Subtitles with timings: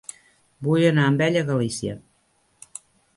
[0.67, 1.99] Vull anar amb ell a Galícia.